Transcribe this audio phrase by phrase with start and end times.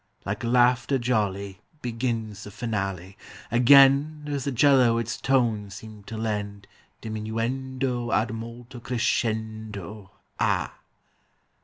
[0.25, 3.19] Like laughter jolly Begins the finale;
[3.51, 6.65] Again does the 'cello its tones seem to lend
[7.03, 10.09] Diminuendo ad molto crescendo.
[10.39, 10.73] Ah!